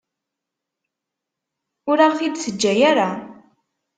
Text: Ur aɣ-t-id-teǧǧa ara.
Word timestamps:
Ur 1.89 1.97
aɣ-t-id-teǧǧa 2.05 2.73
ara. 2.89 3.09